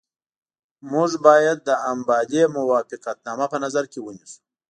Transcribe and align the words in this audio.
موږ 0.91 1.09
باید 1.27 1.57
د 1.67 1.69
امبالې 1.91 2.43
موافقتنامه 2.57 3.45
په 3.53 3.57
نظر 3.63 3.83
کې 3.91 3.99
ونیسو. 4.01 4.39